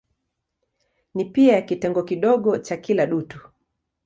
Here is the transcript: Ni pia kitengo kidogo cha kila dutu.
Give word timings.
Ni 1.15 1.25
pia 1.25 1.61
kitengo 1.61 2.03
kidogo 2.03 2.57
cha 2.57 2.77
kila 2.77 3.05
dutu. 3.05 3.49